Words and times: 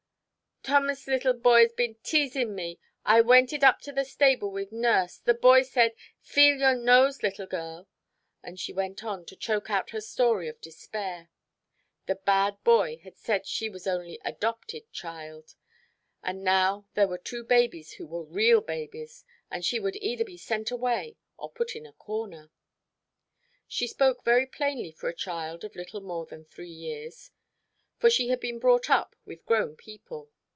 "Thomas' 0.63 1.07
little 1.07 1.33
boy 1.33 1.61
has 1.63 1.73
been 1.73 1.95
teasin' 2.03 2.53
me. 2.53 2.79
I 3.03 3.19
wented 3.21 3.63
up 3.63 3.81
to 3.81 3.91
the 3.91 4.05
stable 4.05 4.51
with 4.51 4.71
nurse. 4.71 5.17
The 5.17 5.33
boy 5.33 5.63
said, 5.63 5.95
'Feel 6.21 6.59
your 6.59 6.75
nose, 6.75 7.23
little 7.23 7.47
girl'" 7.47 7.87
and 8.43 8.59
she 8.59 8.71
went 8.71 9.03
on, 9.03 9.25
to 9.25 9.35
choke 9.35 9.71
out 9.71 9.89
her 9.89 9.99
story 9.99 10.47
of 10.47 10.61
despair. 10.61 11.29
The 12.05 12.13
bad 12.13 12.63
boy 12.63 12.97
had 12.99 13.17
said 13.17 13.47
she 13.47 13.69
was 13.69 13.87
only 13.87 14.19
a 14.23 14.33
"'dopted" 14.33 14.91
child, 14.91 15.55
and 16.21 16.43
now 16.43 16.85
there 16.93 17.07
were 17.07 17.17
two 17.17 17.43
babies 17.43 17.93
who 17.93 18.05
were 18.05 18.21
real 18.23 18.61
babies, 18.61 19.25
and 19.49 19.65
she 19.65 19.79
would 19.79 19.95
either 19.95 20.23
be 20.23 20.37
sent 20.37 20.69
away 20.69 21.17
or 21.37 21.49
put 21.51 21.75
in 21.75 21.87
a 21.87 21.93
corner. 21.93 22.51
She 23.67 23.87
spoke 23.87 24.23
very 24.23 24.45
plainly 24.45 24.91
for 24.91 25.09
a 25.09 25.15
child 25.15 25.63
of 25.63 25.75
little 25.75 26.01
more 26.01 26.27
than 26.27 26.45
three 26.45 26.69
years, 26.69 27.31
for 27.97 28.11
she 28.11 28.27
had 28.29 28.39
been 28.39 28.59
brought 28.59 28.91
up 28.91 29.15
with 29.25 29.43
grown 29.47 29.75
people. 29.75 30.29